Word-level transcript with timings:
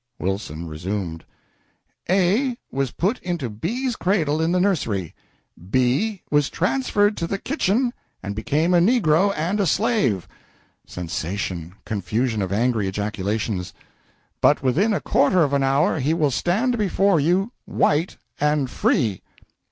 Wilson 0.17 0.65
resumed: 0.67 1.25
"A 2.09 2.57
was 2.71 2.89
put 2.89 3.19
into 3.19 3.51
B's 3.51 3.95
cradle 3.95 4.41
in 4.41 4.51
the 4.51 4.59
nursery; 4.59 5.13
B 5.69 6.23
was 6.31 6.49
transferred 6.49 7.15
to 7.17 7.27
the 7.27 7.37
kitchen 7.37 7.93
and 8.23 8.33
became 8.33 8.73
a 8.73 8.79
negro 8.79 9.31
and 9.37 9.59
a 9.59 9.67
slave, 9.67 10.27
[Sensation 10.87 11.75
confusion 11.85 12.41
of 12.41 12.51
angry 12.51 12.87
ejaculations] 12.87 13.75
but 14.41 14.63
within 14.63 14.91
a 14.91 15.01
quarter 15.01 15.43
of 15.43 15.53
an 15.53 15.61
hour 15.61 15.99
he 15.99 16.15
will 16.15 16.31
stand 16.31 16.79
before 16.79 17.19
you 17.19 17.51
white 17.65 18.17
and 18.39 18.71
free! 18.71 19.21